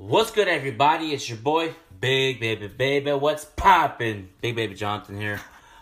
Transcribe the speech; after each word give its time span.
What's 0.00 0.30
good, 0.30 0.46
everybody? 0.46 1.06
It's 1.12 1.28
your 1.28 1.38
boy, 1.38 1.74
Big 2.00 2.38
Baby 2.38 2.68
Baby. 2.68 3.10
What's 3.14 3.44
poppin'? 3.44 4.28
Big 4.40 4.54
Baby 4.54 4.76
Jonathan 4.76 5.20
here. 5.20 5.40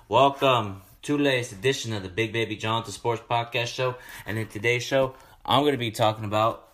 Welcome 0.09 0.81
to 1.03 1.19
latest 1.19 1.53
edition 1.53 1.93
of 1.93 2.03
the 2.03 2.09
Big 2.09 2.33
Baby 2.33 2.57
Jonathan 2.57 2.95
Sports 2.95 3.21
Podcast 3.29 3.67
Show. 3.67 3.97
And 4.25 4.39
in 4.39 4.49
today's 4.49 4.83
show, 4.83 5.17
I'm 5.45 5.61
going 5.65 5.73
to 5.73 5.79
be 5.79 5.91
talking 5.91 6.25
about 6.25 6.67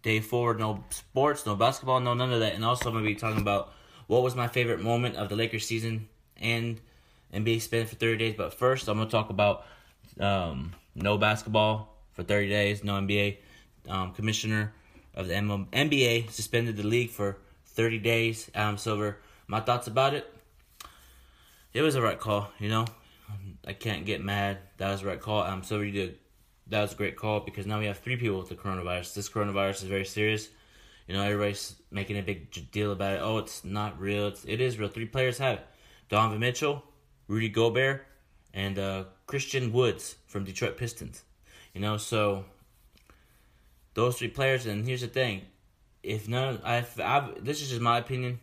day 0.00 0.20
four, 0.20 0.54
no 0.54 0.82
sports, 0.88 1.44
no 1.44 1.56
basketball, 1.56 2.00
no 2.00 2.14
none 2.14 2.32
of 2.32 2.40
that. 2.40 2.54
And 2.54 2.64
also, 2.64 2.88
I'm 2.88 2.94
going 2.94 3.04
to 3.04 3.10
be 3.10 3.20
talking 3.20 3.42
about 3.42 3.74
what 4.06 4.22
was 4.22 4.34
my 4.34 4.48
favorite 4.48 4.80
moment 4.80 5.16
of 5.16 5.28
the 5.28 5.36
Lakers 5.36 5.66
season 5.66 6.08
and 6.38 6.80
NBA 7.34 7.60
spent 7.60 7.90
for 7.90 7.96
30 7.96 8.16
days. 8.16 8.34
But 8.34 8.54
first, 8.54 8.88
I'm 8.88 8.96
going 8.96 9.08
to 9.08 9.12
talk 9.12 9.28
about 9.28 9.66
um, 10.18 10.72
no 10.94 11.18
basketball 11.18 11.94
for 12.14 12.22
30 12.22 12.48
days, 12.48 12.82
no 12.82 12.94
NBA. 12.94 13.36
Um, 13.90 14.14
commissioner 14.14 14.72
of 15.16 15.28
the 15.28 15.34
NBA 15.34 16.30
suspended 16.30 16.76
the 16.76 16.86
league 16.86 17.10
for 17.10 17.38
30 17.64 17.98
days. 17.98 18.50
Adam 18.54 18.78
Silver. 18.78 19.18
My 19.46 19.60
thoughts 19.60 19.86
about 19.86 20.14
it? 20.14 20.32
It 21.72 21.82
was 21.82 21.94
a 21.94 22.02
right 22.02 22.18
call. 22.18 22.50
You 22.58 22.68
know, 22.68 22.84
I 23.66 23.72
can't 23.72 24.06
get 24.06 24.22
mad. 24.22 24.58
That 24.76 24.90
was 24.90 25.00
the 25.00 25.08
right 25.08 25.20
call. 25.20 25.42
Adam 25.42 25.62
Silver, 25.62 25.84
you 25.84 25.92
did. 25.92 26.18
That 26.68 26.82
was 26.82 26.92
a 26.92 26.96
great 26.96 27.16
call 27.16 27.40
because 27.40 27.66
now 27.66 27.78
we 27.78 27.86
have 27.86 27.98
three 27.98 28.16
people 28.16 28.38
with 28.38 28.48
the 28.48 28.56
coronavirus. 28.56 29.14
This 29.14 29.28
coronavirus 29.28 29.82
is 29.82 29.88
very 29.88 30.04
serious. 30.04 30.48
You 31.06 31.14
know, 31.14 31.22
everybody's 31.22 31.76
making 31.90 32.18
a 32.18 32.22
big 32.22 32.50
deal 32.72 32.90
about 32.90 33.14
it. 33.14 33.20
Oh, 33.22 33.38
it's 33.38 33.64
not 33.64 34.00
real. 34.00 34.28
It's, 34.28 34.44
it 34.44 34.60
is 34.60 34.78
real. 34.78 34.88
Three 34.88 35.06
players 35.06 35.38
have 35.38 35.58
it. 35.58 35.66
Donovan 36.08 36.40
Mitchell, 36.40 36.82
Rudy 37.28 37.48
Gobert, 37.48 38.06
and 38.52 38.78
uh, 38.78 39.04
Christian 39.26 39.72
Woods 39.72 40.16
from 40.26 40.44
Detroit 40.44 40.76
Pistons. 40.76 41.22
You 41.74 41.80
know, 41.80 41.96
so 41.96 42.46
those 43.96 44.18
three 44.18 44.28
players. 44.28 44.66
And 44.66 44.86
here's 44.86 45.00
the 45.00 45.08
thing: 45.08 45.42
if 46.04 46.28
none, 46.28 46.60
I've, 46.62 47.00
I've 47.00 47.44
this 47.44 47.60
is 47.60 47.70
just 47.70 47.80
my 47.80 47.98
opinion. 47.98 48.38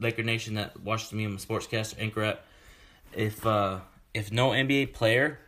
Laker 0.00 0.22
Nation 0.22 0.54
that 0.54 0.80
watches 0.80 1.12
me, 1.12 1.24
I'm 1.24 1.34
a 1.34 1.38
sportscaster, 1.38 2.00
anchor 2.00 2.22
at. 2.22 2.44
If 3.12 3.44
uh, 3.44 3.80
if 4.14 4.32
no 4.32 4.50
NBA 4.50 4.94
player 4.94 5.38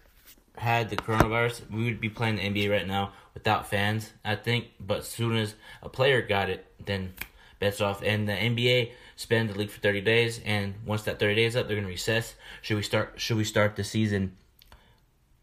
had 0.56 0.90
the 0.90 0.96
coronavirus, 0.96 1.70
we 1.70 1.84
would 1.84 2.00
be 2.00 2.10
playing 2.10 2.36
the 2.36 2.42
NBA 2.42 2.70
right 2.70 2.86
now 2.86 3.12
without 3.32 3.70
fans. 3.70 4.12
I 4.24 4.36
think, 4.36 4.66
but 4.78 4.98
as 4.98 5.08
soon 5.08 5.36
as 5.36 5.54
a 5.82 5.88
player 5.88 6.20
got 6.20 6.50
it, 6.50 6.66
then 6.84 7.14
bets 7.58 7.80
off. 7.80 8.02
And 8.02 8.28
the 8.28 8.32
NBA 8.32 8.90
spend 9.16 9.50
the 9.50 9.58
league 9.58 9.70
for 9.70 9.80
30 9.80 10.00
days, 10.00 10.40
and 10.44 10.74
once 10.84 11.02
that 11.02 11.18
30 11.18 11.34
days 11.36 11.54
up, 11.54 11.68
they're 11.68 11.76
gonna 11.76 11.88
recess. 11.88 12.34
Should 12.62 12.76
we 12.76 12.82
start? 12.82 13.14
Should 13.16 13.36
we 13.36 13.44
start 13.44 13.76
the 13.76 13.84
season? 13.84 14.36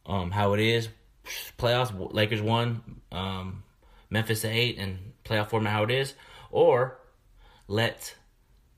Um, 0.06 0.32
how 0.32 0.54
it 0.54 0.60
is, 0.60 0.90
playoffs. 1.58 2.14
Lakers 2.14 2.42
won. 2.42 3.02
Um, 3.12 3.64
Memphis 4.10 4.46
at 4.46 4.52
eight 4.52 4.78
and 4.78 5.14
playoff 5.24 5.50
format 5.50 5.74
how 5.74 5.84
it 5.84 5.92
is, 5.92 6.14
or 6.52 6.98
let 7.68 8.16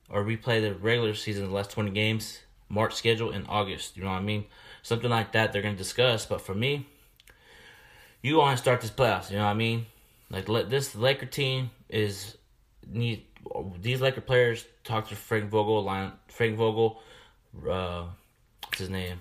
or 0.09 0.23
replay 0.23 0.61
the 0.61 0.73
regular 0.73 1.13
season, 1.13 1.45
the 1.45 1.53
last 1.53 1.71
twenty 1.71 1.91
games, 1.91 2.39
March 2.67 2.93
schedule 2.95 3.31
in 3.31 3.45
August. 3.47 3.95
You 3.97 4.03
know 4.03 4.09
what 4.09 4.17
I 4.17 4.21
mean? 4.21 4.45
Something 4.81 5.09
like 5.09 5.33
that 5.33 5.53
they're 5.53 5.61
gonna 5.61 5.75
discuss. 5.75 6.25
But 6.25 6.41
for 6.41 6.55
me, 6.55 6.87
you 8.21 8.37
want 8.37 8.57
to 8.57 8.61
start 8.61 8.81
this 8.81 8.91
playoffs. 8.91 9.29
You 9.29 9.37
know 9.37 9.45
what 9.45 9.51
I 9.51 9.55
mean? 9.55 9.85
Like 10.29 10.49
let 10.49 10.69
this 10.69 10.95
Laker 10.95 11.25
team 11.25 11.71
is 11.89 12.37
need 12.87 13.25
these 13.81 14.01
Laker 14.01 14.21
players 14.21 14.65
talk 14.83 15.09
to 15.09 15.15
Frank 15.15 15.49
Vogel, 15.49 15.83
line 15.83 16.11
Frank 16.27 16.57
Vogel, 16.57 17.01
uh, 17.69 18.05
what's 18.65 18.79
his 18.79 18.89
name? 18.89 19.19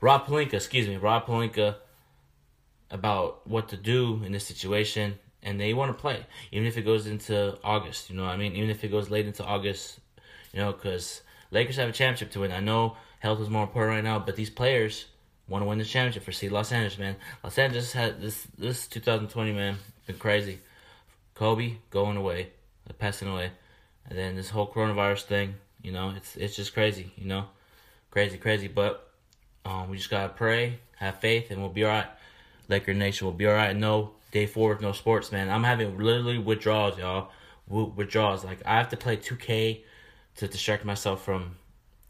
Rob 0.00 0.26
Palinka, 0.26 0.54
excuse 0.54 0.86
me, 0.86 0.96
Rob 0.96 1.26
Pelinka 1.26 1.76
about 2.90 3.46
what 3.46 3.68
to 3.68 3.76
do 3.76 4.22
in 4.24 4.32
this 4.32 4.46
situation 4.46 5.18
and 5.42 5.60
they 5.60 5.74
want 5.74 5.90
to 5.90 6.00
play 6.00 6.24
even 6.52 6.66
if 6.66 6.76
it 6.76 6.82
goes 6.82 7.06
into 7.06 7.58
august 7.62 8.10
you 8.10 8.16
know 8.16 8.24
i 8.24 8.36
mean? 8.36 8.54
Even 8.54 8.70
if 8.70 8.82
it 8.84 8.88
goes 8.88 9.10
late 9.10 9.26
into 9.26 9.44
august 9.44 9.98
you 10.52 10.60
know 10.60 10.72
because 10.72 11.22
lakers 11.50 11.76
have 11.76 11.88
a 11.88 11.92
championship 11.92 12.30
to 12.32 12.40
win. 12.40 12.52
I 12.52 12.60
know 12.60 12.96
health 13.20 13.40
is 13.40 13.50
more 13.50 13.64
important 13.64 13.96
right 13.96 14.04
now 14.04 14.18
but 14.18 14.36
these 14.36 14.50
players 14.50 15.06
want 15.48 15.62
to 15.62 15.66
win 15.66 15.78
the 15.78 15.84
championship 15.84 16.22
for 16.22 16.32
see 16.32 16.48
los 16.48 16.72
angeles 16.72 16.98
man. 16.98 17.16
Los 17.42 17.58
angeles 17.58 17.92
had 17.92 18.20
this 18.20 18.46
this 18.58 18.86
2020 18.88 19.52
man 19.52 19.76
been 20.06 20.16
crazy. 20.16 20.58
Kobe 21.34 21.74
going 21.90 22.16
away 22.16 22.50
passing 22.98 23.28
away 23.28 23.50
and 24.08 24.18
then 24.18 24.36
this 24.36 24.50
whole 24.50 24.70
coronavirus 24.70 25.22
thing 25.22 25.54
you 25.82 25.90
know 25.92 26.12
it's 26.16 26.36
it's 26.36 26.56
just 26.56 26.74
crazy 26.74 27.12
you 27.16 27.26
know? 27.26 27.46
Crazy 28.10 28.38
crazy 28.38 28.68
but 28.68 29.10
um, 29.64 29.90
we 29.90 29.96
just 29.96 30.10
gotta 30.10 30.28
pray 30.28 30.78
have 30.96 31.20
faith 31.20 31.50
and 31.50 31.60
we'll 31.60 31.70
be 31.70 31.84
all 31.84 31.90
right 31.90 32.06
Laker 32.68 32.94
Nation 32.94 33.26
will 33.26 33.34
be 33.34 33.46
all 33.46 33.54
right. 33.54 33.76
No 33.76 34.12
day 34.30 34.46
four 34.46 34.78
no 34.80 34.92
sports, 34.92 35.32
man. 35.32 35.50
I'm 35.50 35.64
having 35.64 35.98
literally 35.98 36.38
withdrawals, 36.38 36.98
y'all. 36.98 37.30
Withdrawals. 37.68 38.44
Like 38.44 38.60
I 38.66 38.76
have 38.76 38.90
to 38.90 38.96
play 38.96 39.16
2K 39.16 39.82
to 40.36 40.48
distract 40.48 40.84
myself 40.84 41.24
from 41.24 41.56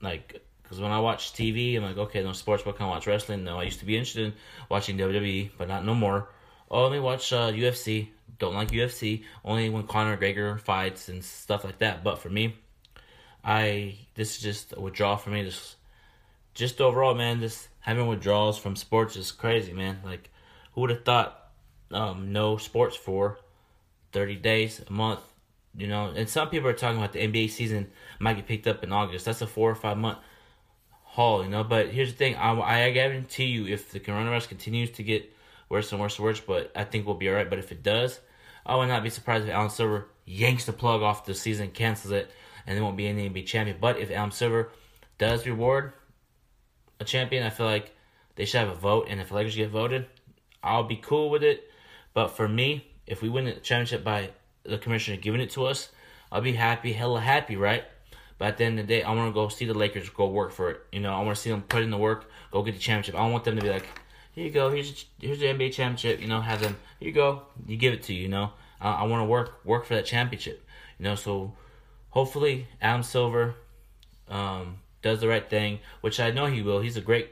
like 0.01 0.43
because 0.63 0.81
when 0.81 0.91
I 0.91 1.01
watch 1.01 1.35
TV, 1.35 1.77
I'm 1.77 1.83
like, 1.85 1.99
okay, 1.99 2.23
no 2.23 2.33
sports. 2.33 2.65
What 2.65 2.77
can 2.77 2.87
I 2.87 2.89
watch? 2.89 3.07
Wrestling? 3.07 3.45
No, 3.45 3.61
I 3.61 3.65
used 3.65 3.81
to 3.81 3.85
be 3.85 3.97
interested 3.97 4.27
in 4.27 4.35
watching 4.71 4.97
WWE, 4.97 5.51
but 5.59 5.69
not 5.69 5.85
no 5.85 5.95
more. 5.95 6.31
Oh, 6.71 6.85
let 6.85 6.93
me 6.93 7.01
watch 7.01 7.33
uh, 7.33 7.53
UFC. 7.53 8.09
Don't 8.39 8.55
like 8.55 8.71
UFC. 8.71 9.25
Only 9.45 9.69
when 9.69 9.87
Conor 9.87 10.17
McGregor 10.17 10.59
fights 10.59 11.09
and 11.09 11.23
stuff 11.23 11.65
like 11.65 11.79
that. 11.79 12.03
But 12.03 12.19
for 12.19 12.31
me, 12.31 12.57
I 13.45 13.97
this 14.15 14.37
is 14.37 14.43
just 14.43 14.75
a 14.77 14.81
withdrawal 14.81 15.17
for 15.19 15.31
me. 15.31 15.45
Just 15.45 15.77
just 16.55 16.81
overall, 16.81 17.15
man. 17.15 17.41
Just 17.41 17.69
having 17.81 18.07
withdrawals 18.07 18.59
from 18.59 18.75
sports 18.75 19.17
is 19.17 19.31
crazy, 19.31 19.73
man. 19.73 20.01
Like 20.05 20.31
who 20.75 20.83
would 20.83 20.91
have 20.91 21.05
thought 21.05 21.51
um, 21.91 22.33
no 22.33 22.57
sports 22.57 22.97
for 22.97 23.39
30 24.13 24.37
days, 24.37 24.83
a 24.87 24.93
month, 24.93 25.21
you 25.77 25.87
know? 25.87 26.13
And 26.15 26.29
some 26.29 26.49
people 26.49 26.69
are 26.69 26.75
talking 26.75 26.99
about 26.99 27.13
the 27.13 27.21
NBA 27.21 27.51
season 27.51 27.91
might 28.19 28.35
get 28.37 28.47
picked 28.47 28.67
up 28.67 28.83
in 28.83 28.93
August. 28.93 29.25
That's 29.25 29.43
a 29.43 29.47
four 29.47 29.71
or 29.71 29.75
five 29.75 29.97
month 29.97 30.19
haul, 31.03 31.45
you 31.45 31.51
know? 31.51 31.65
But 31.65 31.89
here's 31.89 32.13
the 32.13 32.19
thing 32.19 32.37
I, 32.37 32.87
I 32.87 32.91
guarantee 32.91 33.47
you, 33.47 33.67
if 33.67 33.91
the 33.91 34.01
coronavirus 34.01 34.49
continues 34.49 34.91
to 34.93 35.03
get 35.03 35.33
worse 35.69 35.93
and 35.93 36.01
worse 36.01 36.19
and 36.19 36.25
worse, 36.25 36.41
but 36.41 36.73
I 36.75 36.85
think 36.85 37.07
we'll 37.07 37.17
be 37.17 37.29
all 37.29 37.35
right. 37.35 37.49
But 37.49 37.59
if 37.59 37.73
it 37.73 37.83
does, 37.83 38.21
I 38.67 38.77
would 38.77 38.89
not 38.89 39.03
be 39.03 39.11
surprised 39.11 39.47
if 39.47 39.51
Adam 39.51 39.69
Silver 39.69 40.09
yanks 40.25 40.65
the 40.65 40.73
plug 40.73 41.03
off 41.03 41.27
the 41.27 41.35
season, 41.35 41.71
cancels 41.71 42.13
it, 42.13 42.31
and 42.67 42.77
there 42.77 42.85
won't 42.85 42.97
be 42.97 43.07
any 43.07 43.29
NBA 43.29 43.47
champion. 43.47 43.77
But 43.81 43.99
if 43.99 44.11
Adam 44.11 44.31
Silver 44.31 44.71
does 45.19 45.47
reward 45.47 45.93
a 47.01 47.05
champion, 47.05 47.45
I 47.45 47.51
feel 47.51 47.67
like 47.67 47.95
they 48.37 48.45
should 48.45 48.61
have 48.61 48.71
a 48.71 48.75
vote. 48.75 49.07
And 49.09 49.21
if 49.21 49.29
the 49.29 49.35
Lakers 49.35 49.57
get 49.57 49.71
voted, 49.71 50.07
I'll 50.65 50.85
be 50.85 50.97
cool 50.97 51.31
with 51.31 51.45
it. 51.45 51.71
But 52.15 52.29
for 52.29 52.49
me, 52.49 52.87
if 53.07 53.23
we 53.23 53.29
win 53.29 53.45
the 53.45 53.53
championship 53.53 54.03
by 54.03 54.31
the 54.65 54.79
commissioner 54.79 55.19
giving 55.19 55.41
it 55.41 55.51
to 55.51 55.67
us, 55.67 55.91
I'll 56.33 56.41
be 56.41 56.55
happy, 56.55 56.93
hella 56.93 57.21
happy, 57.21 57.57
right? 57.57 57.85
But 58.39 58.49
at 58.49 58.59
the 58.59 58.65
end 58.65 58.81
of 58.81 58.87
the 58.87 58.95
day, 58.95 59.03
I 59.03 59.13
want 59.13 59.29
to 59.29 59.35
go 59.35 59.49
see 59.49 59.67
the 59.67 59.75
Lakers 59.75 60.09
go 60.09 60.27
work 60.29 60.53
for 60.53 60.71
it. 60.71 60.81
You 60.91 61.01
know, 61.01 61.13
I 61.13 61.23
want 61.23 61.37
to 61.37 61.43
see 61.43 61.51
them 61.51 61.63
put 61.63 61.83
in 61.83 61.91
the 61.91 61.99
work, 61.99 62.31
go 62.51 62.63
get 62.63 62.75
the 62.75 62.81
championship. 62.81 63.15
I 63.15 63.19
don't 63.19 63.33
want 63.33 63.45
them 63.45 63.57
to 63.57 63.63
be 63.63 63.71
like, 63.71 63.87
here 64.33 64.45
you 64.45 64.51
go, 64.51 64.71
here's 64.71 65.05
here's 65.21 65.39
the 65.39 65.47
NBA 65.47 65.73
championship. 65.73 66.21
You 66.21 66.27
know, 66.27 66.41
have 66.41 66.61
them, 66.61 66.77
here 66.99 67.09
you 67.09 67.15
go, 67.15 67.43
you 67.67 67.77
give 67.77 67.95
it 67.95 68.03
to 68.05 68.15
you. 68.15 68.23
You 68.23 68.29
know, 68.29 68.53
I, 68.81 68.91
I 68.91 69.03
want 69.05 69.21
to 69.21 69.25
work 69.27 69.65
work 69.65 69.85
for 69.85 69.95
that 69.95 70.07
championship. 70.07 70.67
You 70.99 71.05
know, 71.05 71.15
so 71.15 71.53
hopefully 72.11 72.67
Adam 72.81 73.03
Silver 73.03 73.55
um, 74.29 74.79
does 75.03 75.21
the 75.21 75.29
right 75.29 75.49
thing, 75.49 75.79
which 76.01 76.19
I 76.19 76.31
know 76.33 76.47
he 76.47 76.63
will. 76.63 76.81
He's 76.81 76.97
a 76.97 77.01
great 77.01 77.29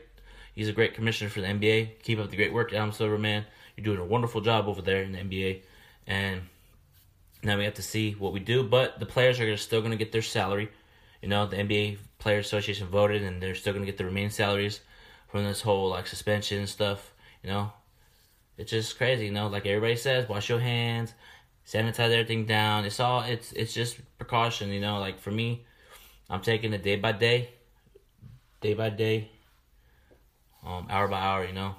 He's 0.55 0.69
a 0.69 0.73
great 0.73 0.95
commissioner 0.95 1.31
for 1.31 1.41
the 1.41 1.47
NBA. 1.47 2.03
Keep 2.03 2.19
up 2.19 2.31
the 2.31 2.37
great 2.37 2.53
work, 2.53 2.73
Adam 2.73 2.93
Silver, 2.93 3.19
man. 3.19 3.45
You're 3.77 3.85
doing 3.85 3.99
a 3.99 4.05
wonderful 4.05 4.43
job 4.43 4.69
over 4.69 4.83
there 4.83 5.03
in 5.03 5.13
the 5.13 5.19
NBA. 5.19 5.63
And 6.07 6.43
now 7.43 7.57
we 7.57 7.65
have 7.65 7.75
to 7.75 7.83
see 7.83 8.13
what 8.13 8.35
we 8.35 8.41
do. 8.41 8.63
But 8.63 9.01
the 9.01 9.07
players 9.07 9.41
are 9.41 9.57
still 9.57 9.81
going 9.81 9.93
to 9.93 9.97
get 9.97 10.13
their 10.13 10.23
salary. 10.23 10.71
You 11.23 11.29
know, 11.29 11.47
the 11.47 11.57
NBA 11.57 11.99
Players 12.19 12.47
Association 12.47 12.87
voted, 12.89 13.23
and 13.23 13.43
they're 13.43 13.55
still 13.55 13.73
going 13.73 13.85
to 13.85 13.91
get 13.91 13.97
the 13.97 14.05
remaining 14.05 14.31
salaries 14.31 14.81
from 15.29 15.45
this 15.45 15.63
whole 15.63 15.89
like 15.89 16.07
suspension 16.07 16.59
and 16.59 16.69
stuff. 16.69 17.15
You 17.43 17.51
know, 17.51 17.73
it's 18.59 18.71
just 18.71 18.99
crazy. 18.99 19.27
You 19.27 19.33
know, 19.33 19.47
like 19.47 19.65
everybody 19.65 19.97
says, 19.97 20.29
wash 20.29 20.51
your 20.51 20.61
hands, 20.61 21.15
sanitize 21.67 22.11
everything 22.11 22.45
down. 22.45 22.85
It's 22.85 23.01
all 23.01 23.23
it's 23.23 23.53
it's 23.53 23.73
just 23.73 23.99
precaution. 24.19 24.71
You 24.71 24.81
know, 24.81 24.99
like 24.99 25.19
for 25.19 25.31
me, 25.31 25.65
I'm 26.29 26.43
taking 26.43 26.73
it 26.75 26.83
day 26.83 26.97
by 26.97 27.13
day, 27.13 27.51
day 28.61 28.75
by 28.75 28.91
day 28.91 29.31
um, 30.65 30.87
hour 30.91 31.09
by 31.09 31.21
hour. 31.21 31.45
You 31.45 31.53
know, 31.53 31.75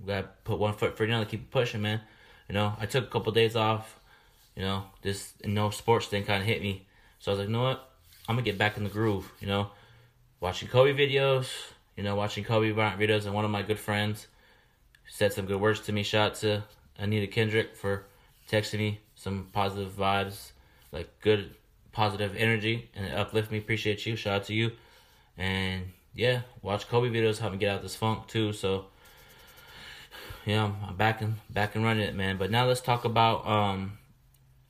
we 0.00 0.06
gotta 0.08 0.28
put 0.44 0.58
one 0.58 0.74
foot 0.74 0.96
for 0.96 1.04
another, 1.04 1.24
keep 1.24 1.50
pushing, 1.50 1.82
man. 1.82 2.00
You 2.48 2.54
know, 2.54 2.74
I 2.78 2.86
took 2.86 3.04
a 3.04 3.10
couple 3.10 3.32
days 3.32 3.56
off. 3.56 3.98
You 4.56 4.62
know, 4.62 4.84
this 5.00 5.32
no 5.44 5.70
sports 5.70 6.06
thing 6.06 6.24
kind 6.24 6.42
of 6.42 6.46
hit 6.46 6.60
me, 6.60 6.86
so 7.18 7.30
I 7.30 7.32
was 7.32 7.38
like, 7.38 7.48
you 7.48 7.54
know 7.54 7.62
what? 7.62 7.90
I'm 8.28 8.36
gonna 8.36 8.44
get 8.44 8.58
back 8.58 8.76
in 8.76 8.84
the 8.84 8.90
groove. 8.90 9.32
You 9.40 9.46
know, 9.46 9.70
watching 10.40 10.68
Kobe 10.68 10.92
videos. 10.92 11.48
You 11.96 12.02
know, 12.02 12.16
watching 12.16 12.44
Kobe 12.44 12.72
Bryant 12.72 12.98
videos, 12.98 13.26
and 13.26 13.34
one 13.34 13.44
of 13.44 13.50
my 13.50 13.62
good 13.62 13.78
friends 13.78 14.26
said 15.08 15.32
some 15.32 15.44
good 15.44 15.60
words 15.60 15.80
to 15.80 15.92
me. 15.92 16.02
Shout 16.02 16.30
out 16.30 16.34
to 16.36 16.64
Anita 16.98 17.26
Kendrick 17.26 17.76
for 17.76 18.06
texting 18.50 18.78
me 18.78 19.00
some 19.14 19.48
positive 19.52 19.92
vibes, 19.92 20.52
like 20.90 21.08
good 21.20 21.54
positive 21.92 22.34
energy, 22.34 22.90
and 22.94 23.14
uplift 23.14 23.50
me. 23.50 23.58
Appreciate 23.58 24.06
you. 24.06 24.16
Shout 24.16 24.36
out 24.36 24.44
to 24.44 24.54
you, 24.54 24.72
and 25.36 25.92
yeah, 26.14 26.42
watch 26.60 26.88
Kobe 26.88 27.08
videos, 27.08 27.38
help 27.38 27.52
me 27.52 27.58
get 27.58 27.74
out 27.74 27.82
this 27.82 27.96
funk 27.96 28.26
too. 28.26 28.52
So 28.52 28.86
yeah, 30.44 30.70
I'm 30.86 30.96
back 30.96 31.20
and 31.20 31.36
back 31.50 31.74
and 31.74 31.84
running 31.84 32.04
it, 32.04 32.14
man. 32.14 32.36
But 32.36 32.50
now 32.50 32.66
let's 32.66 32.80
talk 32.80 33.04
about 33.04 33.46
um 33.46 33.98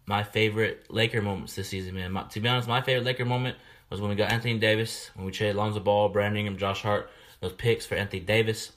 my 0.06 0.22
favorite 0.22 0.86
Laker 0.90 1.22
moments 1.22 1.54
this 1.54 1.68
season, 1.68 1.94
man. 1.94 2.12
My, 2.12 2.24
to 2.24 2.40
be 2.40 2.48
honest, 2.48 2.68
my 2.68 2.80
favorite 2.80 3.04
Laker 3.04 3.24
moment 3.24 3.56
was 3.88 4.00
when 4.00 4.10
we 4.10 4.16
got 4.16 4.32
Anthony 4.32 4.58
Davis, 4.58 5.10
when 5.14 5.26
we 5.26 5.32
traded 5.32 5.56
Lonzo 5.56 5.80
Ball, 5.80 6.08
Brandon 6.08 6.38
Ingram, 6.38 6.56
Josh 6.56 6.82
Hart, 6.82 7.10
those 7.40 7.52
picks 7.52 7.86
for 7.86 7.94
Anthony 7.94 8.20
Davis. 8.20 8.72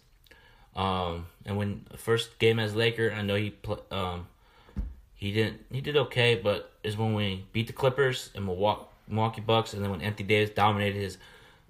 Um, 0.76 1.28
and 1.46 1.58
when 1.58 1.86
first 1.96 2.38
game 2.38 2.60
as 2.60 2.76
Laker, 2.76 3.12
I 3.12 3.22
know 3.22 3.36
he 3.36 3.52
pl- 3.52 3.84
um, 3.92 4.28
he 5.16 5.32
didn't 5.32 5.66
he 5.72 5.82
did 5.82 5.96
okay, 5.98 6.36
but 6.36 6.72
is 6.84 6.98
when 6.98 7.14
we 7.14 7.46
beat 7.54 7.68
the 7.68 7.74
Clippers 7.74 8.30
and 8.36 8.46
Milwaukee 8.46 9.42
Bucks, 9.42 9.74
and 9.74 9.84
then 9.84 9.92
when 9.92 10.02
Anthony 10.02 10.28
Davis 10.28 10.50
dominated 10.54 11.00
his 11.00 11.18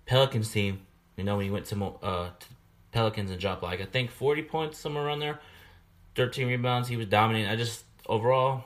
Pelicans 0.06 0.52
team. 0.52 0.82
You 1.18 1.24
know 1.24 1.38
when 1.38 1.46
he 1.46 1.52
went 1.52 1.66
to 1.68 1.84
uh 1.84 2.30
to 2.30 2.48
Pelicans 2.92 3.32
and 3.32 3.40
dropped 3.40 3.64
like 3.64 3.82
I 3.82 3.86
think 3.86 4.12
forty 4.12 4.42
points 4.42 4.78
somewhere 4.78 5.06
around 5.06 5.20
there, 5.20 5.40
thirteen 6.16 6.48
rebounds. 6.48 6.88
He 6.88 6.98
was 6.98 7.08
dominating. 7.08 7.50
I 7.50 7.56
just 7.56 7.86
overall, 8.08 8.66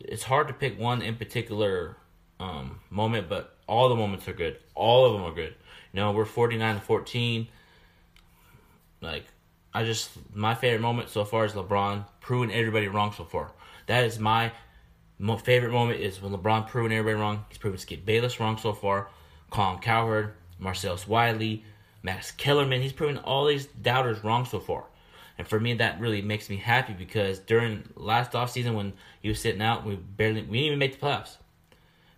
it's 0.00 0.22
hard 0.22 0.48
to 0.48 0.54
pick 0.54 0.78
one 0.78 1.02
in 1.02 1.16
particular 1.16 1.96
um, 2.40 2.80
moment, 2.90 3.28
but 3.28 3.56
all 3.66 3.88
the 3.88 3.94
moments 3.94 4.28
are 4.28 4.32
good. 4.32 4.58
All 4.74 5.06
of 5.06 5.12
them 5.14 5.22
are 5.22 5.34
good. 5.34 5.54
You 5.92 6.00
know, 6.00 6.12
we're 6.12 6.24
49 6.24 6.76
to 6.76 6.80
14. 6.80 7.48
Like, 9.00 9.24
I 9.72 9.84
just, 9.84 10.10
my 10.34 10.54
favorite 10.54 10.80
moment 10.80 11.08
so 11.08 11.24
far 11.24 11.44
is 11.44 11.52
LeBron 11.52 12.04
proving 12.20 12.54
everybody 12.54 12.88
wrong 12.88 13.12
so 13.12 13.24
far. 13.24 13.52
That 13.86 14.04
is 14.04 14.18
my 14.18 14.52
favorite 15.42 15.72
moment 15.72 16.00
is 16.00 16.20
when 16.20 16.32
LeBron 16.32 16.68
proving 16.68 16.96
everybody 16.96 17.20
wrong. 17.20 17.44
He's 17.48 17.58
proven 17.58 17.78
Skip 17.78 18.04
Bayless 18.04 18.40
wrong 18.40 18.56
so 18.56 18.72
far. 18.72 19.08
Colin 19.50 19.78
Cowherd, 19.78 20.32
Marcellus 20.64 21.06
Wiley, 21.06 21.64
Max 22.02 22.32
Kellerman. 22.32 22.82
He's 22.82 22.92
proven 22.92 23.18
all 23.18 23.46
these 23.46 23.66
doubters 23.66 24.24
wrong 24.24 24.44
so 24.44 24.58
far. 24.58 24.84
And 25.38 25.46
for 25.46 25.60
me, 25.60 25.74
that 25.74 26.00
really 26.00 26.22
makes 26.22 26.48
me 26.48 26.56
happy 26.56 26.92
because 26.92 27.38
during 27.38 27.88
last 27.96 28.32
offseason 28.32 28.74
when 28.74 28.92
he 29.20 29.28
was 29.28 29.40
sitting 29.40 29.62
out, 29.62 29.84
we 29.84 29.96
barely, 29.96 30.42
we 30.42 30.58
didn't 30.58 30.66
even 30.66 30.78
make 30.78 30.98
the 30.98 31.06
playoffs. 31.06 31.36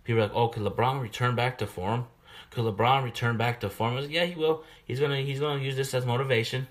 People 0.03 0.21
are 0.21 0.27
like, 0.27 0.35
oh, 0.35 0.47
could 0.47 0.63
LeBron 0.63 1.01
return 1.01 1.35
back 1.35 1.57
to 1.57 1.67
form? 1.67 2.07
Could 2.51 2.63
LeBron 2.63 3.03
return 3.03 3.37
back 3.37 3.59
to 3.59 3.69
form? 3.69 3.93
I 3.93 3.95
was 3.97 4.05
like, 4.05 4.15
yeah, 4.15 4.25
he 4.25 4.35
will. 4.35 4.63
He's 4.85 4.99
gonna 4.99 5.17
he's 5.17 5.39
gonna 5.39 5.61
use 5.61 5.75
this 5.75 5.93
as 5.93 6.05
motivation, 6.05 6.67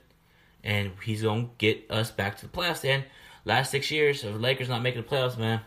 and 0.65 0.93
he's 1.05 1.23
gonna 1.23 1.51
get 1.59 1.91
us 1.91 2.11
back 2.11 2.39
to 2.39 2.47
the 2.47 2.53
playoffs. 2.53 2.85
And 2.85 3.05
last 3.45 3.71
six 3.71 3.91
years 3.91 4.25
of 4.25 4.41
Lakers 4.41 4.69
not 4.69 4.83
making 4.83 5.03
the 5.03 5.09
playoffs, 5.09 5.37
man, 5.37 5.61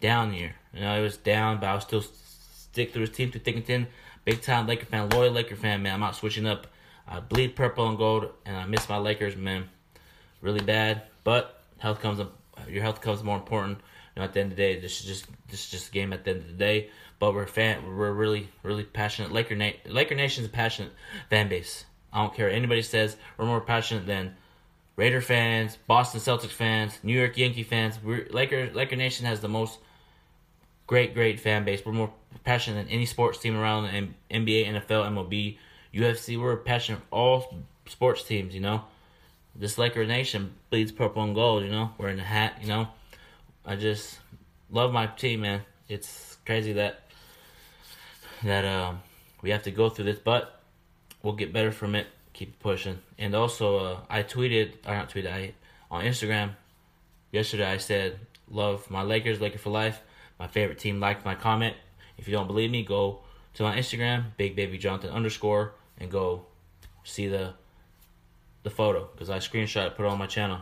down 0.00 0.34
year. 0.34 0.54
You 0.72 0.80
know, 0.80 0.98
it 0.98 1.02
was 1.02 1.16
down, 1.16 1.60
but 1.60 1.68
I 1.68 1.74
was 1.74 1.84
still 1.84 2.02
stick 2.02 2.92
through 2.92 3.02
his 3.02 3.10
team 3.10 3.30
through 3.30 3.42
thick 3.42 3.56
and 3.56 3.64
thin. 3.64 3.86
Big 4.24 4.40
time 4.40 4.66
Laker 4.66 4.86
fan, 4.86 5.10
loyal 5.10 5.32
Laker 5.32 5.56
fan, 5.56 5.82
man. 5.82 5.94
I'm 5.94 6.00
not 6.00 6.16
switching 6.16 6.46
up. 6.46 6.66
I 7.06 7.20
bleed 7.20 7.56
purple 7.56 7.88
and 7.88 7.98
gold, 7.98 8.30
and 8.46 8.56
I 8.56 8.64
miss 8.64 8.88
my 8.88 8.96
Lakers, 8.96 9.36
man, 9.36 9.68
really 10.40 10.64
bad. 10.64 11.02
But 11.22 11.62
health 11.78 12.00
comes. 12.00 12.20
Your 12.68 12.82
health 12.82 13.00
comes 13.00 13.22
more 13.22 13.36
important. 13.36 13.78
You 14.14 14.20
know, 14.20 14.24
at 14.24 14.32
the 14.32 14.40
end 14.40 14.52
of 14.52 14.56
the 14.56 14.62
day, 14.62 14.80
this 14.80 15.00
is 15.00 15.06
just 15.06 15.26
this 15.48 15.64
is 15.64 15.70
just 15.70 15.88
a 15.88 15.92
game. 15.92 16.12
At 16.12 16.24
the 16.24 16.30
end 16.30 16.40
of 16.40 16.46
the 16.46 16.54
day, 16.54 16.90
but 17.18 17.34
we're 17.34 17.46
fan. 17.46 17.84
We're 17.86 18.12
really 18.12 18.48
really 18.62 18.84
passionate. 18.84 19.32
Laker 19.32 19.54
Na- 19.54 19.72
Laker 19.86 20.14
Nation's 20.14 20.46
a 20.46 20.50
passionate 20.50 20.92
fan 21.28 21.48
base. 21.48 21.84
I 22.12 22.22
don't 22.22 22.34
care 22.34 22.46
what 22.46 22.54
anybody 22.54 22.82
says. 22.82 23.16
We're 23.36 23.46
more 23.46 23.60
passionate 23.60 24.06
than 24.06 24.36
Raider 24.96 25.20
fans, 25.20 25.76
Boston 25.88 26.20
Celtics 26.20 26.50
fans, 26.50 26.98
New 27.02 27.18
York 27.18 27.36
Yankee 27.36 27.64
fans. 27.64 27.98
We're, 28.02 28.26
Laker 28.30 28.70
Laker 28.72 28.96
Nation 28.96 29.26
has 29.26 29.40
the 29.40 29.48
most 29.48 29.78
great 30.86 31.14
great 31.14 31.40
fan 31.40 31.64
base. 31.64 31.84
We're 31.84 31.92
more 31.92 32.12
passionate 32.44 32.84
than 32.84 32.92
any 32.92 33.06
sports 33.06 33.38
team 33.38 33.56
around 33.56 33.84
the 33.84 34.36
NBA, 34.36 34.66
NFL, 34.66 35.28
MLB, 35.28 35.58
UFC. 35.94 36.40
We're 36.40 36.56
passionate 36.56 37.02
all 37.10 37.62
sports 37.86 38.22
teams. 38.22 38.54
You 38.54 38.60
know, 38.60 38.84
this 39.54 39.78
Laker 39.78 40.04
Nation 40.04 40.54
bleeds 40.70 40.92
purple 40.92 41.22
and 41.22 41.34
gold. 41.34 41.64
You 41.64 41.70
know, 41.70 41.90
wearing 41.98 42.16
the 42.16 42.22
hat. 42.22 42.58
You 42.60 42.68
know, 42.68 42.88
I 43.64 43.76
just 43.76 44.18
love 44.70 44.92
my 44.92 45.06
team, 45.06 45.40
man. 45.40 45.62
It's 45.88 46.38
crazy 46.44 46.74
that 46.74 47.02
that 48.42 48.64
um, 48.64 49.00
we 49.42 49.50
have 49.50 49.62
to 49.64 49.70
go 49.70 49.88
through 49.88 50.06
this, 50.06 50.18
but 50.18 50.60
we'll 51.22 51.34
get 51.34 51.52
better 51.52 51.72
from 51.72 51.94
it. 51.94 52.06
Keep 52.32 52.58
pushing. 52.58 52.98
And 53.18 53.34
also, 53.34 53.78
uh, 53.78 54.00
I 54.10 54.22
tweeted, 54.24 54.74
or 54.86 54.94
not 54.94 55.08
tweeted, 55.08 55.32
I 55.32 55.54
on 55.90 56.04
Instagram 56.04 56.50
yesterday. 57.30 57.70
I 57.70 57.76
said, 57.78 58.18
"Love 58.50 58.90
my 58.90 59.02
Lakers, 59.02 59.40
Laker 59.40 59.58
for 59.58 59.70
life." 59.70 60.00
My 60.44 60.48
favorite 60.48 60.78
team 60.78 61.00
liked 61.00 61.24
my 61.24 61.34
comment. 61.34 61.74
If 62.18 62.28
you 62.28 62.34
don't 62.34 62.46
believe 62.46 62.70
me, 62.70 62.84
go 62.84 63.20
to 63.54 63.62
my 63.62 63.78
Instagram, 63.78 64.36
Big 64.36 64.54
Baby 64.54 64.76
Jonathan 64.76 65.08
underscore, 65.08 65.72
and 65.96 66.10
go 66.10 66.44
see 67.02 67.28
the 67.28 67.54
the 68.62 68.68
photo 68.68 69.08
because 69.10 69.30
I 69.30 69.38
screenshot 69.38 69.86
it, 69.86 69.96
put 69.96 70.04
it 70.04 70.12
on 70.12 70.18
my 70.18 70.26
channel 70.26 70.60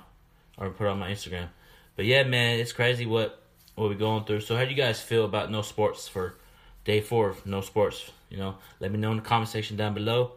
or 0.56 0.70
put 0.70 0.86
it 0.86 0.90
on 0.90 1.00
my 1.00 1.10
Instagram. 1.10 1.48
But 1.96 2.04
yeah, 2.04 2.22
man, 2.22 2.60
it's 2.60 2.72
crazy 2.72 3.06
what 3.06 3.42
what 3.74 3.88
we're 3.88 3.96
going 3.96 4.22
through. 4.24 4.42
So 4.42 4.54
how 4.56 4.62
do 4.62 4.70
you 4.70 4.76
guys 4.76 5.00
feel 5.00 5.24
about 5.24 5.50
no 5.50 5.62
sports 5.62 6.06
for 6.06 6.36
day 6.84 7.00
four 7.00 7.30
of 7.30 7.44
no 7.44 7.60
sports? 7.60 8.08
You 8.30 8.36
know, 8.36 8.58
let 8.78 8.92
me 8.92 9.00
know 9.00 9.10
in 9.10 9.16
the 9.16 9.24
comment 9.24 9.48
section 9.48 9.76
down 9.76 9.94
below 9.94 10.34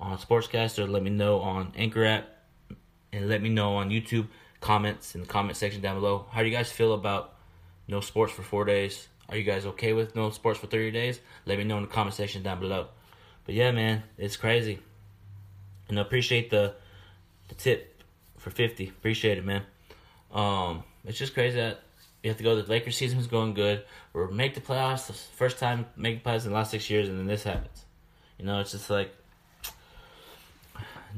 on 0.00 0.18
Sportscaster. 0.18 0.88
Let 0.88 1.04
me 1.04 1.10
know 1.10 1.38
on 1.38 1.72
Anchor 1.76 2.04
app, 2.04 2.28
and 3.12 3.28
let 3.28 3.40
me 3.40 3.50
know 3.50 3.76
on 3.76 3.90
YouTube 3.90 4.26
comments 4.60 5.14
in 5.14 5.20
the 5.20 5.28
comment 5.28 5.56
section 5.56 5.80
down 5.80 5.94
below. 5.94 6.26
How 6.32 6.40
do 6.40 6.48
you 6.48 6.56
guys 6.56 6.72
feel 6.72 6.92
about 6.92 7.34
no 7.90 8.00
sports 8.00 8.32
for 8.32 8.42
four 8.42 8.64
days? 8.64 9.08
Are 9.28 9.36
you 9.36 9.44
guys 9.44 9.66
okay 9.66 9.92
with 9.92 10.16
no 10.16 10.30
sports 10.30 10.58
for 10.58 10.66
30 10.66 10.90
days? 10.90 11.20
Let 11.46 11.58
me 11.58 11.64
know 11.64 11.76
in 11.76 11.82
the 11.82 11.88
comment 11.88 12.14
section 12.14 12.42
down 12.42 12.60
below. 12.60 12.88
But 13.44 13.54
yeah, 13.54 13.70
man, 13.70 14.02
it's 14.18 14.36
crazy. 14.36 14.80
And 15.88 15.98
I 15.98 16.02
appreciate 16.02 16.50
the 16.50 16.74
the 17.48 17.54
tip 17.54 18.02
for 18.38 18.50
50. 18.50 18.88
Appreciate 18.88 19.38
it, 19.38 19.44
man. 19.44 19.62
Um, 20.32 20.84
it's 21.04 21.18
just 21.18 21.34
crazy 21.34 21.56
that 21.56 21.80
you 22.22 22.30
have 22.30 22.36
to 22.38 22.44
go. 22.44 22.60
The 22.60 22.68
Lakers 22.68 22.96
season 22.96 23.18
is 23.18 23.26
going 23.26 23.54
good. 23.54 23.84
We're 24.12 24.28
make 24.28 24.54
the 24.54 24.60
playoffs. 24.60 25.10
First 25.34 25.58
time 25.58 25.86
the 25.96 26.18
playoffs 26.18 26.44
in 26.44 26.50
the 26.50 26.56
last 26.56 26.70
six 26.70 26.88
years, 26.90 27.08
and 27.08 27.18
then 27.18 27.26
this 27.26 27.42
happens. 27.42 27.84
You 28.38 28.44
know, 28.46 28.60
it's 28.60 28.72
just 28.72 28.90
like 28.90 29.14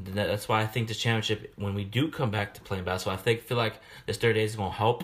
that's 0.03 0.47
why 0.47 0.61
I 0.61 0.65
think 0.65 0.87
the 0.87 0.93
championship 0.93 1.53
when 1.55 1.75
we 1.75 1.83
do 1.83 2.09
come 2.09 2.31
back 2.31 2.53
to 2.55 2.61
playing 2.61 2.83
basketball, 2.83 3.13
I 3.13 3.21
think 3.21 3.41
feel 3.41 3.57
like 3.57 3.79
this 4.05 4.17
thirty 4.17 4.39
days 4.39 4.51
is 4.51 4.55
gonna 4.55 4.71
help. 4.71 5.03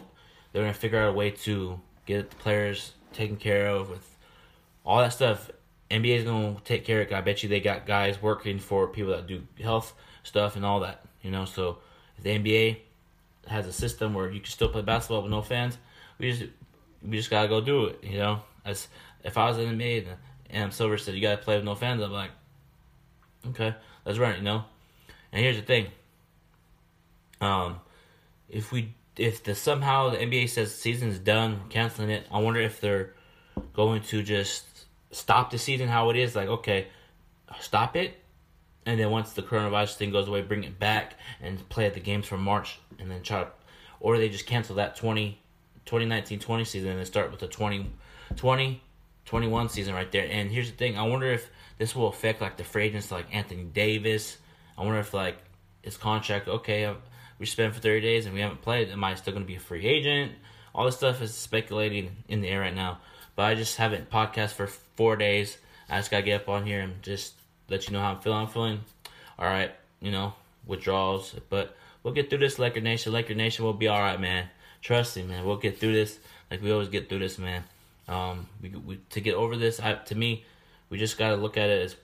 They're 0.51 0.63
gonna 0.63 0.73
figure 0.73 0.99
out 0.99 1.09
a 1.09 1.13
way 1.13 1.31
to 1.31 1.79
get 2.05 2.29
the 2.29 2.35
players 2.37 2.93
taken 3.13 3.37
care 3.37 3.67
of 3.67 3.89
with 3.89 4.17
all 4.85 4.99
that 4.99 5.13
stuff. 5.13 5.51
NBA 5.91 6.19
is 6.19 6.23
gonna 6.23 6.57
take 6.63 6.85
care 6.85 7.01
of 7.01 7.11
it. 7.11 7.13
I 7.13 7.21
bet 7.21 7.43
you 7.43 7.49
they 7.49 7.59
got 7.59 7.85
guys 7.85 8.21
working 8.21 8.59
for 8.59 8.87
people 8.87 9.11
that 9.11 9.27
do 9.27 9.43
health 9.61 9.93
stuff 10.23 10.55
and 10.55 10.65
all 10.65 10.79
that. 10.81 11.03
You 11.21 11.31
know, 11.31 11.45
so 11.45 11.79
if 12.17 12.23
the 12.23 12.31
NBA 12.31 12.79
has 13.47 13.65
a 13.67 13.73
system 13.73 14.13
where 14.13 14.29
you 14.29 14.39
can 14.39 14.49
still 14.49 14.69
play 14.69 14.81
basketball 14.81 15.23
with 15.23 15.31
no 15.31 15.41
fans, 15.41 15.77
we 16.17 16.31
just 16.31 16.51
we 17.03 17.17
just 17.17 17.29
gotta 17.29 17.47
go 17.47 17.61
do 17.61 17.85
it. 17.85 18.03
You 18.03 18.17
know, 18.17 18.41
as 18.65 18.87
if 19.23 19.37
I 19.37 19.49
was 19.49 19.57
in 19.57 19.77
the 19.77 19.83
NBA 19.83 20.07
and 20.07 20.17
Adam 20.51 20.71
Silver 20.71 20.97
said 20.97 21.15
you 21.15 21.21
gotta 21.21 21.41
play 21.41 21.55
with 21.55 21.65
no 21.65 21.75
fans, 21.75 22.01
I'm 22.01 22.11
like, 22.11 22.31
okay, 23.47 23.75
let's 24.05 24.19
run 24.19 24.33
it. 24.33 24.37
You 24.37 24.43
know, 24.43 24.63
and 25.31 25.43
here's 25.43 25.57
the 25.57 25.63
thing. 25.63 25.87
Um, 27.41 27.79
if 28.49 28.71
we 28.71 28.93
if 29.15 29.43
the 29.43 29.55
somehow 29.55 30.09
the 30.09 30.17
NBA 30.17 30.49
says 30.49 30.73
season's 30.73 31.19
done, 31.19 31.61
canceling 31.69 32.09
it, 32.09 32.27
I 32.31 32.39
wonder 32.39 32.59
if 32.59 32.79
they're 32.81 33.13
going 33.73 34.01
to 34.03 34.23
just 34.23 34.65
stop 35.11 35.51
the 35.51 35.57
season 35.57 35.87
how 35.87 36.09
it 36.09 36.15
is. 36.15 36.35
Like, 36.35 36.47
okay, 36.47 36.87
stop 37.59 37.95
it, 37.95 38.17
and 38.85 38.99
then 38.99 39.11
once 39.11 39.33
the 39.33 39.41
coronavirus 39.41 39.95
thing 39.95 40.11
goes 40.11 40.27
away, 40.27 40.41
bring 40.41 40.63
it 40.63 40.79
back 40.79 41.15
and 41.41 41.67
play 41.69 41.85
at 41.85 41.93
the 41.93 41.99
games 41.99 42.25
from 42.25 42.41
March, 42.41 42.79
and 42.97 43.09
then 43.09 43.21
try, 43.21 43.43
to, 43.43 43.49
or 43.99 44.17
they 44.17 44.29
just 44.29 44.45
cancel 44.45 44.75
that 44.75 44.95
20, 44.95 45.39
2019-20 45.85 46.67
season 46.67 46.97
and 46.97 47.07
start 47.07 47.31
with 47.31 47.39
the 47.39 47.47
20, 47.47 47.89
20 48.35 48.81
21 49.29 49.69
season 49.69 49.93
right 49.93 50.11
there. 50.11 50.27
And 50.29 50.49
here's 50.49 50.71
the 50.71 50.75
thing: 50.75 50.97
I 50.97 51.03
wonder 51.03 51.27
if 51.31 51.51
this 51.77 51.95
will 51.95 52.07
affect 52.07 52.41
like 52.41 52.57
the 52.57 52.63
free 52.63 52.85
agents 52.85 53.11
like 53.11 53.27
Anthony 53.31 53.63
Davis. 53.63 54.37
I 54.75 54.83
wonder 54.83 54.99
if 54.99 55.13
like 55.13 55.37
his 55.83 55.97
contract. 55.97 56.47
Okay, 56.47 56.91
we 57.39 57.45
spent 57.45 57.73
for 57.73 57.79
thirty 57.79 58.01
days 58.01 58.25
and 58.25 58.35
we 58.35 58.41
haven't 58.41 58.61
played. 58.61 58.89
Am 58.89 59.03
I 59.03 59.15
still 59.15 59.33
going 59.33 59.43
to 59.43 59.47
be 59.47 59.55
a 59.55 59.59
free 59.59 59.85
agent? 59.85 60.33
All 60.75 60.85
this 60.85 60.97
stuff 60.97 61.21
is 61.21 61.33
speculating 61.33 62.15
in 62.27 62.41
the 62.41 62.47
air 62.49 62.59
right 62.59 62.75
now. 62.75 62.99
But 63.35 63.43
I 63.43 63.55
just 63.55 63.77
haven't 63.77 64.09
podcast 64.09 64.51
for 64.51 64.67
four 64.67 65.15
days. 65.15 65.57
I 65.89 65.97
just 65.97 66.11
gotta 66.11 66.23
get 66.23 66.41
up 66.41 66.49
on 66.49 66.65
here 66.65 66.81
and 66.81 67.01
just 67.01 67.33
let 67.69 67.87
you 67.87 67.93
know 67.93 68.01
how 68.01 68.11
I'm 68.11 68.19
feeling. 68.19 68.39
I'm 68.39 68.47
feeling 68.47 68.79
all 69.37 69.45
right. 69.45 69.71
You 70.01 70.11
know 70.11 70.33
withdrawals, 70.65 71.35
but 71.49 71.75
we'll 72.03 72.13
get 72.13 72.29
through 72.29 72.39
this. 72.39 72.59
Laker 72.59 72.81
Nation, 72.81 73.11
Laker 73.11 73.33
Nation 73.33 73.65
will 73.65 73.73
be 73.73 73.87
all 73.87 73.99
right, 73.99 74.19
man. 74.19 74.49
Trust 74.81 75.17
me, 75.17 75.23
man. 75.23 75.45
We'll 75.45 75.57
get 75.57 75.79
through 75.79 75.93
this 75.93 76.19
like 76.51 76.61
we 76.61 76.71
always 76.71 76.89
get 76.89 77.09
through 77.09 77.19
this, 77.19 77.37
man. 77.37 77.63
Um, 78.07 78.47
we, 78.61 78.69
we 78.69 78.99
to 79.11 79.21
get 79.21 79.35
over 79.35 79.55
this. 79.55 79.79
I, 79.79 79.93
to 79.93 80.15
me, 80.15 80.45
we 80.89 80.97
just 80.97 81.17
gotta 81.17 81.35
look 81.35 81.57
at 81.57 81.69
it 81.69 81.81
as 81.81 81.95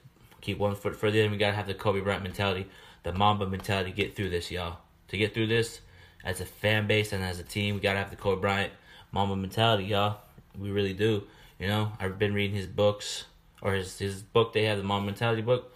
keep 0.42 0.58
one 0.58 0.76
foot 0.76 0.96
further 0.96 1.20
in. 1.20 1.32
We 1.32 1.38
gotta 1.38 1.56
have 1.56 1.68
the 1.68 1.74
Kobe 1.74 2.00
Bryant 2.00 2.24
mentality, 2.24 2.68
the 3.04 3.14
Mamba 3.14 3.48
mentality. 3.48 3.92
Get 3.92 4.16
through 4.16 4.30
this, 4.30 4.52
y'all. 4.52 4.78
To 5.10 5.18
get 5.18 5.34
through 5.34 5.48
this, 5.48 5.82
as 6.24 6.42
a 6.42 6.46
fan 6.46 6.88
base 6.88 7.14
and 7.14 7.24
as 7.24 7.40
a 7.40 7.44
team, 7.44 7.76
we 7.76 7.82
gotta 7.82 8.00
have 8.00 8.10
the 8.10 8.16
Kobe 8.16 8.42
Bryant 8.42 8.74
mama 9.12 9.36
mentality, 9.36 9.86
y'all. 9.86 10.18
We 10.60 10.72
really 10.72 10.94
do. 10.94 11.24
You 11.60 11.68
know, 11.68 11.92
I've 12.00 12.20
been 12.20 12.34
reading 12.34 12.56
his 12.56 12.68
books 12.68 13.26
or 13.62 13.74
his 13.74 13.98
his 13.98 14.22
book. 14.22 14.54
They 14.54 14.64
have 14.66 14.78
the 14.78 14.84
Mamba 14.84 15.06
mentality 15.06 15.42
book. 15.42 15.72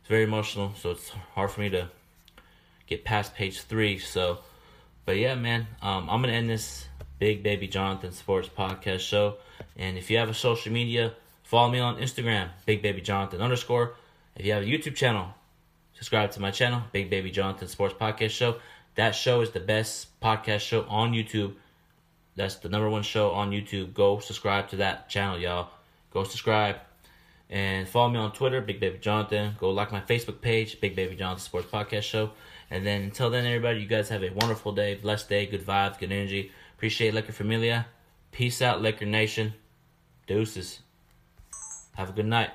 It's 0.00 0.08
very 0.08 0.24
emotional, 0.24 0.72
so 0.78 0.90
it's 0.90 1.08
hard 1.34 1.50
for 1.50 1.60
me 1.60 1.70
to 1.70 1.88
get 2.86 3.04
past 3.04 3.34
page 3.34 3.62
three. 3.62 3.98
So, 3.98 4.40
but 5.06 5.16
yeah, 5.16 5.34
man, 5.34 5.66
um, 5.80 6.10
I'm 6.10 6.20
gonna 6.20 6.34
end 6.34 6.50
this 6.50 6.86
Big 7.18 7.42
Baby 7.42 7.68
Jonathan 7.68 8.12
Sports 8.12 8.48
Podcast 8.48 9.00
Show. 9.00 9.36
And 9.76 9.96
if 9.96 10.10
you 10.10 10.18
have 10.18 10.28
a 10.28 10.34
social 10.34 10.72
media, 10.72 11.14
follow 11.44 11.70
me 11.70 11.78
on 11.78 11.96
Instagram, 11.96 12.48
Big 12.66 12.82
Baby 12.82 13.00
Jonathan 13.00 13.40
underscore. 13.40 13.94
If 14.36 14.44
you 14.44 14.52
have 14.52 14.62
a 14.62 14.66
YouTube 14.66 14.96
channel, 14.96 15.34
subscribe 16.02 16.32
to 16.32 16.40
my 16.40 16.50
channel, 16.50 16.82
Big 16.90 17.08
Baby 17.10 17.30
Jonathan 17.30 17.68
Sports 17.68 17.94
Podcast 17.94 18.30
Show. 18.30 18.56
That 18.96 19.12
show 19.12 19.40
is 19.40 19.50
the 19.50 19.60
best 19.60 20.08
podcast 20.20 20.58
show 20.58 20.82
on 20.88 21.12
YouTube. 21.12 21.54
That's 22.34 22.56
the 22.56 22.68
number 22.68 22.90
one 22.90 23.04
show 23.04 23.30
on 23.30 23.52
YouTube. 23.52 23.94
Go 23.94 24.18
subscribe 24.18 24.68
to 24.70 24.76
that 24.78 25.08
channel, 25.08 25.38
y'all. 25.38 25.68
Go 26.12 26.24
subscribe. 26.24 26.78
And 27.48 27.88
follow 27.88 28.08
me 28.10 28.18
on 28.18 28.32
Twitter, 28.32 28.60
Big 28.60 28.80
Baby 28.80 28.98
Jonathan. 28.98 29.54
Go 29.60 29.70
like 29.70 29.92
my 29.92 30.00
Facebook 30.00 30.40
page, 30.40 30.80
Big 30.80 30.96
Baby 30.96 31.14
Jonathan 31.14 31.40
Sports 31.40 31.68
Podcast 31.70 32.02
Show. 32.02 32.32
And 32.68 32.84
then 32.84 33.02
until 33.02 33.30
then, 33.30 33.46
everybody, 33.46 33.78
you 33.78 33.86
guys 33.86 34.08
have 34.08 34.24
a 34.24 34.30
wonderful 34.30 34.72
day, 34.72 34.96
blessed 34.96 35.28
day, 35.28 35.46
good 35.46 35.64
vibes, 35.64 36.00
good 36.00 36.10
energy. 36.10 36.50
Appreciate 36.74 37.14
Laker 37.14 37.32
Familia. 37.32 37.86
Peace 38.32 38.60
out, 38.60 38.82
Laker 38.82 39.06
Nation. 39.06 39.54
Deuces. 40.26 40.80
Have 41.94 42.08
a 42.08 42.12
good 42.12 42.26
night. 42.26 42.50